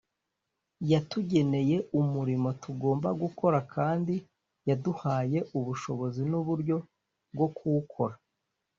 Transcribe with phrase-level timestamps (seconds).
[0.91, 4.15] Yatugeneye umurimo tugomba gukora, kandi
[4.67, 6.75] yaduhaye ubushobozi n’uburyo
[7.33, 8.15] bwo kuwukora